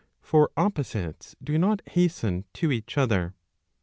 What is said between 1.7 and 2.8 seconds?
hasten to